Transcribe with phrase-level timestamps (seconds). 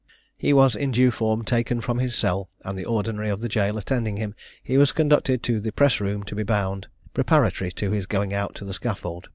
[0.35, 3.77] He was in due form taken from his cell, and the ordinary of the jail
[3.77, 8.07] attending him, he was conducted to the press room to be bound, preparatory to his
[8.07, 9.29] going out to the scaffold.